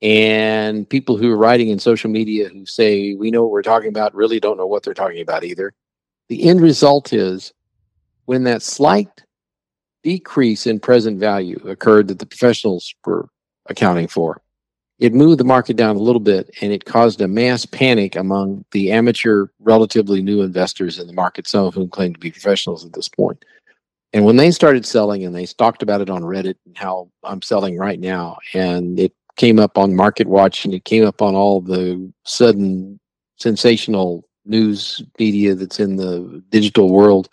[0.00, 3.90] And people who are writing in social media who say we know what we're talking
[3.90, 5.74] about really don't know what they're talking about either.
[6.28, 7.52] The end result is
[8.24, 9.22] when that slight
[10.02, 13.28] decrease in present value occurred that the professionals were
[13.68, 14.42] accounting for
[14.98, 18.64] it moved the market down a little bit and it caused a mass panic among
[18.70, 22.84] the amateur relatively new investors in the market some of whom claim to be professionals
[22.84, 23.44] at this point.
[24.12, 27.42] and when they started selling and they talked about it on reddit and how i'm
[27.42, 31.34] selling right now and it came up on Market Watch and it came up on
[31.34, 32.98] all the sudden
[33.36, 37.28] sensational news media that's in the digital world.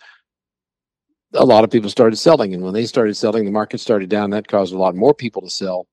[1.34, 4.30] A lot of people started selling, and when they started selling, the market started down.
[4.30, 5.86] That caused a lot more people to sell.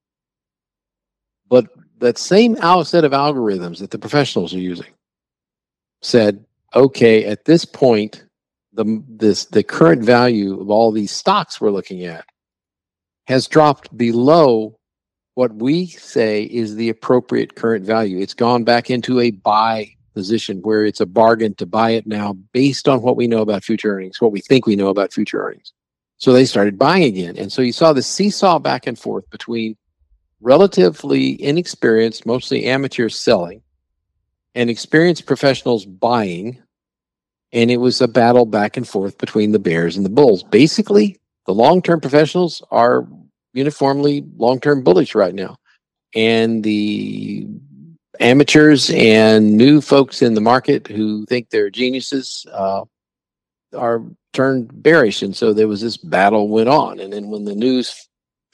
[1.50, 1.68] But
[2.00, 4.94] that same set of algorithms that the professionals are using
[6.02, 8.24] said, okay, at this point,
[8.74, 12.26] the this the current value of all these stocks we're looking at
[13.26, 14.78] has dropped below
[15.34, 18.20] what we say is the appropriate current value.
[18.20, 22.34] It's gone back into a buy position where it's a bargain to buy it now
[22.54, 25.44] based on what we know about future earnings, what we think we know about future
[25.44, 25.74] earnings.
[26.18, 27.38] So they started buying again.
[27.38, 29.78] And so you saw the seesaw back and forth between
[30.42, 33.62] relatively inexperienced, mostly amateurs selling,
[34.56, 36.62] and experienced professionals buying.
[37.54, 40.44] And it was a battle back and forth between the bears and the bulls.
[40.44, 43.08] Basically, the long term professionals are
[43.54, 45.58] uniformly long term bullish right now.
[46.14, 47.48] And the
[48.20, 52.84] amateurs and new folks in the market who think they're geniuses uh,
[53.76, 55.22] are turned bearish.
[55.22, 57.00] And so there was this battle went on.
[57.00, 58.07] And then when the news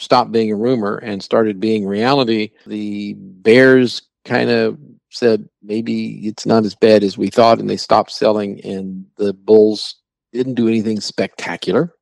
[0.03, 4.77] stopped being a rumor and started being reality, the bears kind of
[5.09, 9.33] said maybe it's not as bad as we thought and they stopped selling and the
[9.33, 9.95] bulls
[10.31, 11.93] didn't do anything spectacular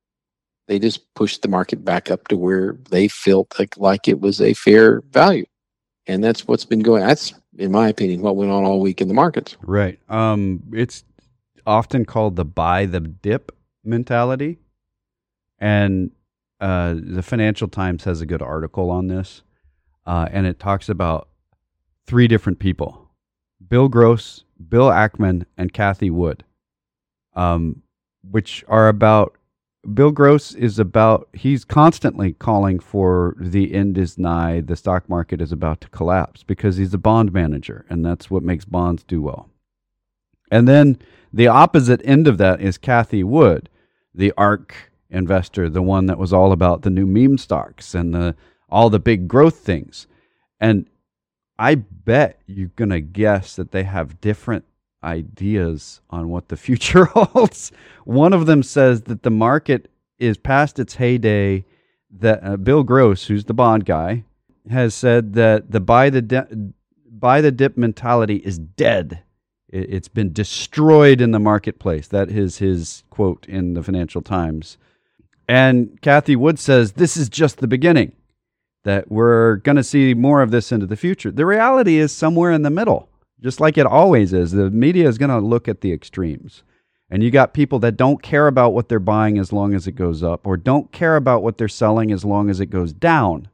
[0.72, 4.40] they just pushed the market back up to where they felt like, like it was
[4.40, 5.46] a fair value.
[6.08, 7.06] And that's what's been going.
[7.06, 9.58] That's, in my opinion, what went on all week in the markets.
[9.62, 10.00] Right.
[10.08, 11.04] Um, it's
[11.66, 13.52] often called the buy the dip
[13.84, 14.60] mentality.
[15.60, 16.12] And
[16.62, 19.42] uh, the Financial Times has a good article on this.
[20.06, 21.28] Uh, and it talks about
[22.06, 23.10] three different people
[23.68, 26.44] Bill Gross, Bill Ackman, and Cathie Wood,
[27.36, 27.82] um,
[28.30, 29.38] which are about
[29.94, 35.42] Bill Gross is about, he's constantly calling for the end is nigh, the stock market
[35.42, 39.22] is about to collapse because he's a bond manager and that's what makes bonds do
[39.22, 39.50] well.
[40.52, 41.00] And then
[41.34, 43.70] the opposite end of that is Cathie Wood,
[44.14, 48.36] the ARK investor, the one that was all about the new meme stocks and the
[48.70, 50.08] all the big growth things.
[50.60, 50.88] And
[51.60, 54.66] I bet you're going to guess that they have different
[55.04, 57.72] ideas on what the future holds.
[58.06, 61.66] One of them says that the market is past its heyday.
[62.14, 64.26] That uh, Bill Gross, who's the bond guy,
[64.70, 66.74] has said that the buy the
[67.10, 69.24] buy the dip mentality is dead.
[69.70, 72.10] It, it's been destroyed in the marketplace.
[72.10, 74.78] That is his quote in the Financial Times.
[75.52, 78.14] And Cathie Wood says this is just the beginning.
[78.86, 81.30] That we're going to see more of this into the future.
[81.30, 83.10] The reality is somewhere in the middle
[83.42, 84.52] just like it always is.
[84.52, 86.64] The media is going to look at the extremes.
[87.10, 89.94] And you got people that don't care about what they're buying as long as it
[89.94, 93.50] goes up, or don't care about what they're selling as long as it goes down.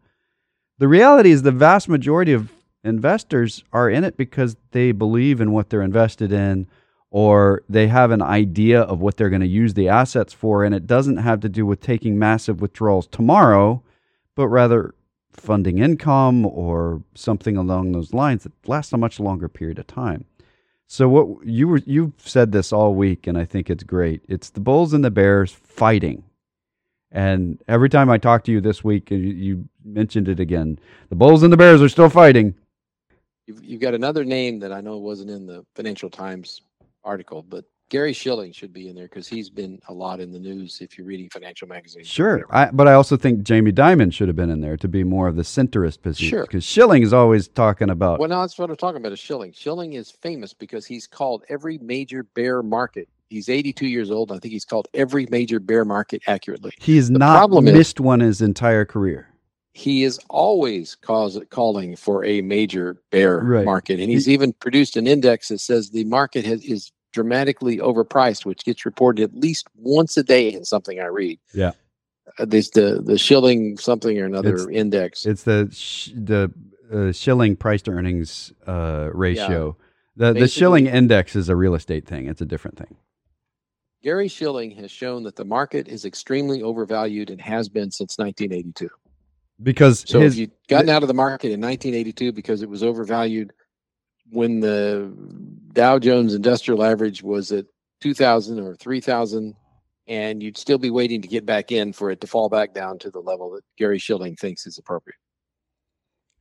[0.78, 2.52] The reality is, the vast majority of
[2.84, 6.68] investors are in it because they believe in what they're invested in,
[7.10, 10.64] or they have an idea of what they're going to use the assets for.
[10.64, 13.82] And it doesn't have to do with taking massive withdrawals tomorrow,
[14.36, 14.94] but rather
[15.32, 20.26] funding income or something along those lines that lasts a much longer period of time.
[20.88, 24.22] So what you were you've said this all week and I think it's great.
[24.28, 26.24] It's the Bulls and the Bears fighting.
[27.12, 30.80] And every time I talk to you this week you, you mentioned it again.
[31.10, 32.56] The Bulls and the Bears are still fighting.
[33.46, 36.62] You've, you've got another name that I know wasn't in the Financial Times
[37.08, 40.40] article, but Gary Shilling should be in there because he's been a lot in the
[40.40, 42.08] news if you're reading financial magazines.
[42.08, 45.06] Sure, I, but I also think Jamie Dimon should have been in there to be
[45.06, 46.30] more of the centrist position.
[46.30, 48.20] Sure, because Shilling is always talking about.
[48.20, 49.14] Well, now that's what I'm talking about.
[49.14, 49.54] Is Shilling?
[49.54, 53.08] Shilling is famous because he's called every major bear market.
[53.30, 54.32] He's 82 years old.
[54.32, 56.72] I think he's called every major bear market accurately.
[56.80, 59.30] He has not missed is, one his entire career.
[59.74, 63.64] He is always cause, calling for a major bear right.
[63.66, 67.80] market, and he's he, even produced an index that says the market has, is dramatically
[67.80, 71.40] overpriced, which gets reported at least once a day in something I read.
[71.52, 71.72] Yeah.
[72.38, 75.26] Uh, there's the the shilling something or another it's, index.
[75.26, 76.54] It's the sh- the
[76.94, 79.76] uh, shilling price to earnings uh, ratio.
[80.16, 80.34] Yeah.
[80.34, 82.28] The the shilling index is a real estate thing.
[82.28, 82.98] It's a different thing.
[84.04, 88.90] Gary Shilling has shown that the market is extremely overvalued and has been since 1982.
[89.64, 92.84] Because so his, if you gotten out of the market in 1982 because it was
[92.84, 93.54] overvalued,
[94.30, 95.12] when the
[95.78, 97.66] Dow Jones Industrial Average was at
[98.02, 99.54] 2,000 or 3,000,
[100.08, 102.98] and you'd still be waiting to get back in for it to fall back down
[102.98, 105.20] to the level that Gary Shilling thinks is appropriate.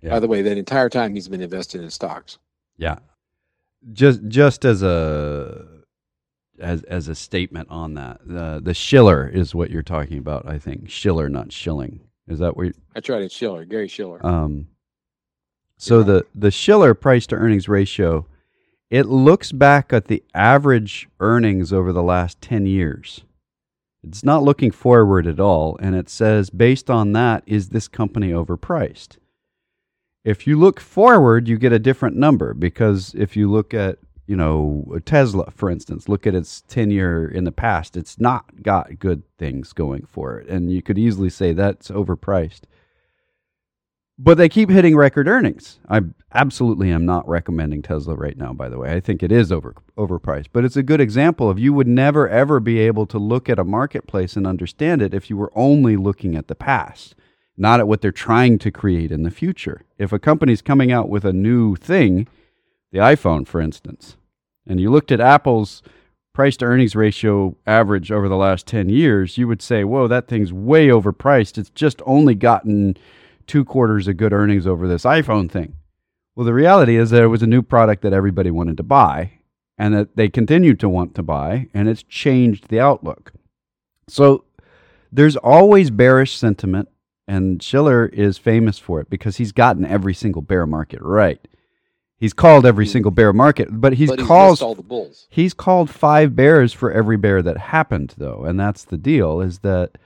[0.00, 0.08] Yeah.
[0.08, 2.38] By the way, that entire time he's been invested in stocks.
[2.78, 2.96] Yeah,
[3.92, 5.66] just just as a
[6.58, 10.48] as as a statement on that, the the Shiller is what you're talking about.
[10.48, 12.00] I think Shiller, not Shilling.
[12.26, 12.72] Is that what?
[12.94, 14.24] I tried It's Shiller, Gary Shiller.
[14.24, 14.68] Um,
[15.76, 18.26] so the the Shiller price to earnings ratio,
[18.90, 23.22] it looks back at the average earnings over the last 10 years.
[24.06, 28.30] It's not looking forward at all and it says based on that is this company
[28.30, 29.16] overpriced.
[30.24, 34.36] If you look forward, you get a different number because if you look at, you
[34.36, 39.00] know, Tesla for instance, look at its 10 year in the past, it's not got
[39.00, 42.62] good things going for it and you could easily say that's overpriced.
[44.18, 45.78] But they keep hitting record earnings.
[45.90, 46.00] I
[46.32, 48.92] absolutely am not recommending Tesla right now, by the way.
[48.92, 52.26] I think it is over overpriced, but it's a good example of you would never
[52.28, 55.96] ever be able to look at a marketplace and understand it if you were only
[55.96, 57.14] looking at the past,
[57.58, 59.82] not at what they're trying to create in the future.
[59.98, 62.26] If a company's coming out with a new thing,
[62.92, 64.16] the iPhone, for instance,
[64.66, 65.82] and you looked at Apple's
[66.32, 70.28] price to earnings ratio average over the last 10 years, you would say, whoa, that
[70.28, 71.58] thing's way overpriced.
[71.58, 72.96] It's just only gotten
[73.46, 75.76] two quarters of good earnings over this iPhone thing.
[76.34, 79.32] Well, the reality is that it was a new product that everybody wanted to buy
[79.78, 83.32] and that they continued to want to buy, and it's changed the outlook.
[84.08, 84.44] So
[85.12, 86.88] there's always bearish sentiment,
[87.28, 91.46] and Schiller is famous for it because he's gotten every single bear market right.
[92.18, 92.92] He's called every hmm.
[92.92, 95.26] single bear market, but he's, but he's called all the bulls.
[95.28, 99.40] He's called five bears for every bear that happened, though, and that's the deal.
[99.40, 99.98] Is that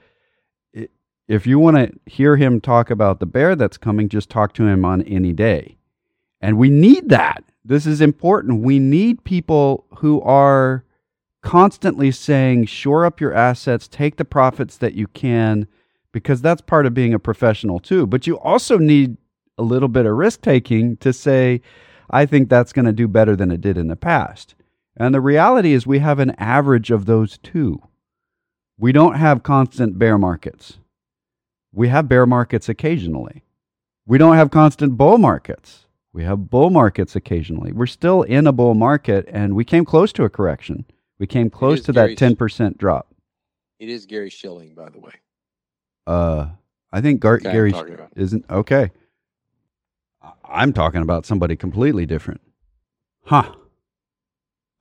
[1.31, 4.67] if you want to hear him talk about the bear that's coming, just talk to
[4.67, 5.77] him on any day.
[6.41, 7.45] And we need that.
[7.63, 8.63] This is important.
[8.63, 10.83] We need people who are
[11.41, 15.67] constantly saying, shore up your assets, take the profits that you can,
[16.11, 18.05] because that's part of being a professional too.
[18.05, 19.15] But you also need
[19.57, 21.61] a little bit of risk taking to say,
[22.09, 24.53] I think that's going to do better than it did in the past.
[24.97, 27.81] And the reality is, we have an average of those two.
[28.77, 30.79] We don't have constant bear markets.
[31.73, 33.43] We have bear markets occasionally.
[34.05, 35.85] We don't have constant bull markets.
[36.13, 37.71] We have bull markets occasionally.
[37.71, 40.85] We're still in a bull market, and we came close to a correction.
[41.19, 43.13] We came close to Gary that 10% drop.
[43.79, 45.13] It is Gary Shilling, by the way.
[46.05, 46.47] Uh,
[46.91, 47.73] I think Gar- Gary
[48.15, 48.91] isn't okay.
[50.43, 52.41] I'm talking about somebody completely different.
[53.25, 53.53] Huh.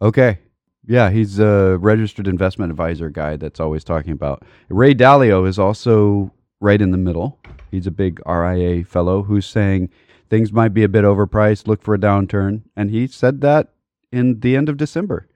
[0.03, 0.39] Okay.
[0.87, 4.45] Yeah, he's a registered investment advisor guy that's always talking about.
[4.69, 7.39] Ray Dalio is also right in the middle.
[7.71, 9.91] He's a big RIA fellow who's saying
[10.29, 12.63] things might be a bit overpriced, look for a downturn.
[12.77, 13.69] And he said that
[14.13, 15.27] in the end of December.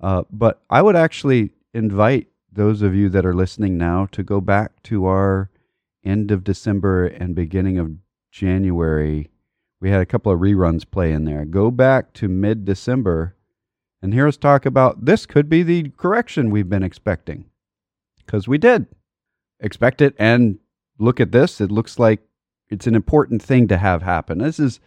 [0.00, 4.40] Uh, but I would actually invite those of you that are listening now to go
[4.40, 5.50] back to our
[6.04, 7.92] end of December and beginning of
[8.30, 9.30] January.
[9.80, 11.44] We had a couple of reruns play in there.
[11.44, 13.36] Go back to mid December
[14.02, 17.46] and hear us talk about this could be the correction we've been expecting.
[18.18, 18.86] Because we did
[19.64, 20.58] expect it and
[20.98, 21.60] look at this.
[21.60, 22.20] It looks like
[22.68, 24.38] it's an important thing to have happen.
[24.38, 24.78] This is,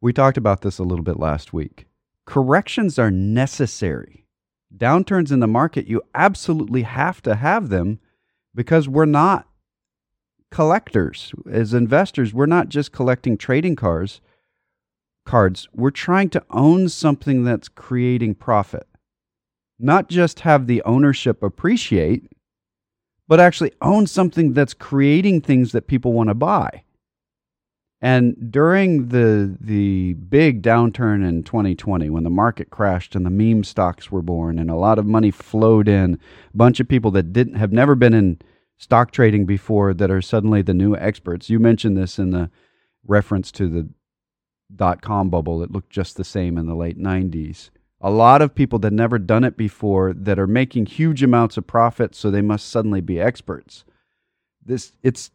[0.00, 1.86] we talked about this a little bit last week.
[2.26, 4.26] Corrections are necessary.
[4.76, 8.00] Downturns in the market, you absolutely have to have them
[8.54, 9.48] because we're not
[10.50, 11.32] collectors.
[11.50, 14.20] As investors, we're not just collecting trading cards.
[15.24, 18.86] Cards, we're trying to own something that's creating profit.
[19.78, 22.24] Not just have the ownership appreciate,
[23.28, 26.82] but actually own something that's creating things that people want to buy.
[28.00, 33.64] And during the the big downturn in 2020, when the market crashed and the meme
[33.64, 37.32] stocks were born, and a lot of money flowed in, a bunch of people that
[37.32, 38.40] didn't have never been in
[38.78, 41.50] stock trading before that are suddenly the new experts.
[41.50, 42.50] You mentioned this in the
[43.04, 43.88] reference to the
[44.74, 45.62] dot com bubble.
[45.64, 47.70] It looked just the same in the late 90s
[48.00, 51.66] a lot of people that never done it before that are making huge amounts of
[51.66, 53.84] profit so they must suddenly be experts.
[54.64, 55.30] This it's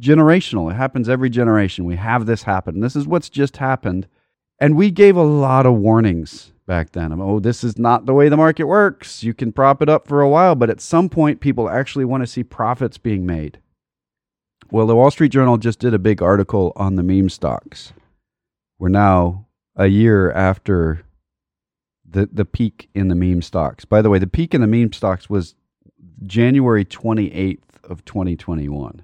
[0.00, 0.70] generational.
[0.70, 1.84] It happens every generation.
[1.84, 2.80] We have this happen.
[2.80, 4.06] This is what's just happened.
[4.58, 8.28] And we gave a lot of warnings back then oh this is not the way
[8.28, 9.22] the market works.
[9.22, 12.22] You can prop it up for a while but at some point people actually want
[12.22, 13.58] to see profits being made.
[14.70, 17.92] Well the wall street journal just did a big article on the meme stocks.
[18.78, 19.46] We're now
[19.76, 21.04] a year after
[22.10, 23.84] the the peak in the meme stocks.
[23.84, 25.54] By the way, the peak in the meme stocks was
[26.24, 29.02] January 28th of 2021.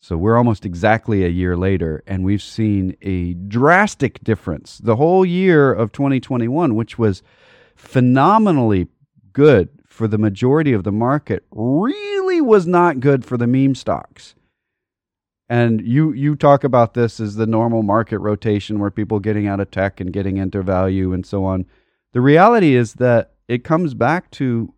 [0.00, 4.78] So we're almost exactly a year later and we've seen a drastic difference.
[4.78, 7.22] The whole year of 2021, which was
[7.74, 8.86] phenomenally
[9.32, 14.36] good for the majority of the market, really was not good for the meme stocks.
[15.48, 19.60] And you you talk about this as the normal market rotation where people getting out
[19.60, 21.66] of tech and getting into value and so on.
[22.16, 24.72] The reality is that it comes back to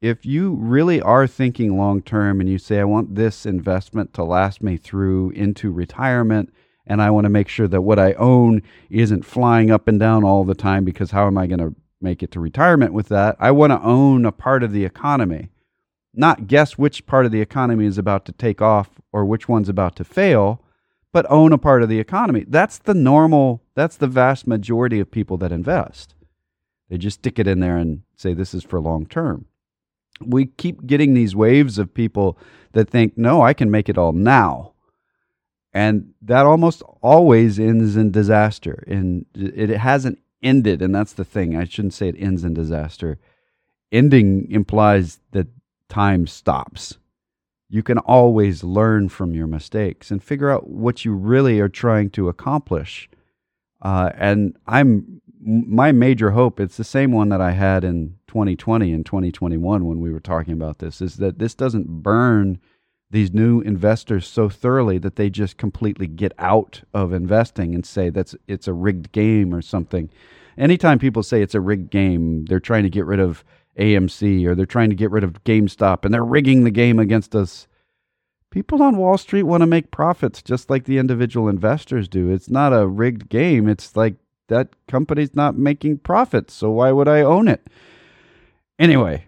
[0.00, 4.24] if you really are thinking long term and you say, I want this investment to
[4.24, 6.50] last me through into retirement,
[6.86, 10.24] and I want to make sure that what I own isn't flying up and down
[10.24, 13.36] all the time because how am I going to make it to retirement with that?
[13.38, 15.50] I want to own a part of the economy,
[16.14, 19.68] not guess which part of the economy is about to take off or which one's
[19.68, 20.62] about to fail,
[21.12, 22.46] but own a part of the economy.
[22.48, 26.14] That's the normal, that's the vast majority of people that invest.
[26.88, 29.46] They just stick it in there and say this is for long term.
[30.20, 32.38] We keep getting these waves of people
[32.72, 34.72] that think, no, I can make it all now.
[35.72, 38.82] And that almost always ends in disaster.
[38.86, 40.80] And it hasn't ended.
[40.80, 41.54] And that's the thing.
[41.56, 43.18] I shouldn't say it ends in disaster.
[43.92, 45.48] Ending implies that
[45.88, 46.96] time stops.
[47.68, 52.10] You can always learn from your mistakes and figure out what you really are trying
[52.10, 53.10] to accomplish.
[53.82, 55.15] Uh, and I'm
[55.46, 60.00] my major hope, it's the same one that I had in 2020 and 2021 when
[60.00, 62.58] we were talking about this, is that this doesn't burn
[63.10, 68.10] these new investors so thoroughly that they just completely get out of investing and say
[68.10, 70.10] that's it's a rigged game or something.
[70.58, 73.44] Anytime people say it's a rigged game, they're trying to get rid of
[73.78, 77.36] AMC or they're trying to get rid of GameStop and they're rigging the game against
[77.36, 77.68] us.
[78.50, 82.30] People on Wall Street want to make profits just like the individual investors do.
[82.30, 83.68] It's not a rigged game.
[83.68, 84.16] It's like
[84.48, 87.66] that company's not making profits, so why would I own it?
[88.78, 89.26] Anyway,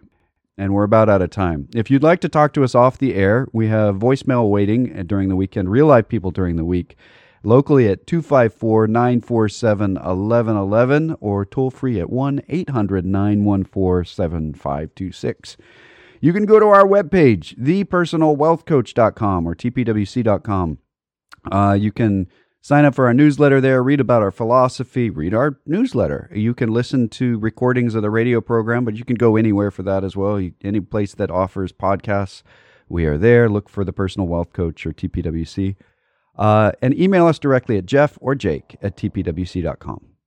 [0.56, 1.68] and we're about out of time.
[1.74, 5.28] If you'd like to talk to us off the air, we have voicemail waiting during
[5.28, 6.96] the weekend, real life people during the week,
[7.44, 15.56] locally at 254 947 1111 or toll free at 1 800 914 7526.
[16.20, 20.78] You can go to our webpage, thepersonalwealthcoach.com or tpwc.com.
[21.50, 22.26] Uh, you can
[22.60, 26.30] sign up for our newsletter there, read about our philosophy, read our newsletter.
[26.34, 29.82] You can listen to recordings of the radio program, but you can go anywhere for
[29.84, 30.48] that as well.
[30.62, 32.42] Any place that offers podcasts,
[32.88, 33.48] we are there.
[33.48, 35.76] Look for the Personal Wealth Coach or TPWC.
[36.36, 40.17] Uh, and email us directly at jeff or jake at tpwc.com.